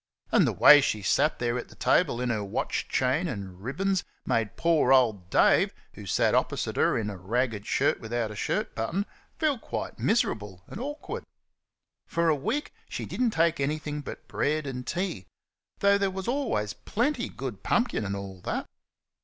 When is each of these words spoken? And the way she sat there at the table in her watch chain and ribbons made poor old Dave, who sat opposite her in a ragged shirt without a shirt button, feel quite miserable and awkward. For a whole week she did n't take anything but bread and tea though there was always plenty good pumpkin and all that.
And 0.31 0.47
the 0.47 0.51
way 0.51 0.81
she 0.81 1.03
sat 1.03 1.37
there 1.37 1.59
at 1.59 1.67
the 1.69 1.75
table 1.75 2.19
in 2.19 2.31
her 2.31 2.43
watch 2.43 2.87
chain 2.89 3.27
and 3.27 3.61
ribbons 3.61 4.03
made 4.25 4.57
poor 4.57 4.91
old 4.91 5.29
Dave, 5.29 5.75
who 5.93 6.07
sat 6.07 6.33
opposite 6.33 6.75
her 6.75 6.97
in 6.97 7.11
a 7.11 7.17
ragged 7.17 7.67
shirt 7.67 7.99
without 7.99 8.31
a 8.31 8.35
shirt 8.35 8.73
button, 8.73 9.05
feel 9.37 9.59
quite 9.59 9.99
miserable 9.99 10.63
and 10.65 10.79
awkward. 10.81 11.23
For 12.07 12.29
a 12.31 12.33
whole 12.33 12.41
week 12.41 12.73
she 12.89 13.05
did 13.05 13.21
n't 13.21 13.33
take 13.33 13.59
anything 13.59 14.01
but 14.01 14.27
bread 14.27 14.65
and 14.65 14.87
tea 14.87 15.27
though 15.81 15.99
there 15.99 16.09
was 16.09 16.27
always 16.27 16.73
plenty 16.73 17.29
good 17.29 17.61
pumpkin 17.61 18.03
and 18.03 18.15
all 18.15 18.41
that. 18.41 18.65